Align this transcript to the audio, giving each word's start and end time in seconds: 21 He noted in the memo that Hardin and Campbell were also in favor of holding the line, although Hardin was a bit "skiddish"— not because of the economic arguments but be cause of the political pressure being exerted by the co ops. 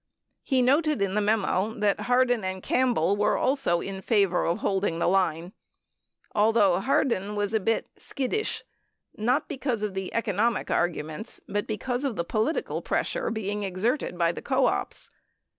21 0.47 0.55
He 0.57 0.61
noted 0.63 0.99
in 1.03 1.13
the 1.13 1.21
memo 1.21 1.75
that 1.75 1.99
Hardin 2.01 2.43
and 2.43 2.63
Campbell 2.63 3.15
were 3.15 3.37
also 3.37 3.81
in 3.81 4.01
favor 4.01 4.45
of 4.45 4.57
holding 4.61 4.97
the 4.97 5.07
line, 5.07 5.53
although 6.33 6.79
Hardin 6.79 7.35
was 7.35 7.53
a 7.53 7.59
bit 7.59 7.87
"skiddish"— 7.99 8.63
not 9.15 9.47
because 9.47 9.83
of 9.83 9.93
the 9.93 10.11
economic 10.15 10.71
arguments 10.71 11.39
but 11.47 11.67
be 11.67 11.77
cause 11.77 12.03
of 12.03 12.15
the 12.15 12.25
political 12.25 12.81
pressure 12.81 13.29
being 13.29 13.61
exerted 13.61 14.17
by 14.17 14.31
the 14.31 14.41
co 14.41 14.65
ops. 14.65 15.11